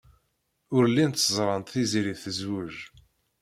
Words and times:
Ur 0.75 0.83
llint 0.87 1.25
ẓrant 1.35 1.69
Tiziri 1.71 2.13
tezwej. 2.23 2.75